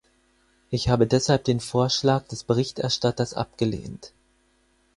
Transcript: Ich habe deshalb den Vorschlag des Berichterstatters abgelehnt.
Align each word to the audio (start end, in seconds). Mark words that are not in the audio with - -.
Ich 0.71 0.89
habe 0.89 1.05
deshalb 1.05 1.43
den 1.43 1.59
Vorschlag 1.59 2.25
des 2.27 2.43
Berichterstatters 2.43 3.35
abgelehnt. 3.35 4.13